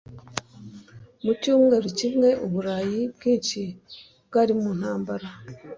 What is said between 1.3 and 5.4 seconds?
cyumweru kimwe, Uburayi bwinshi bwari mu ntambara.(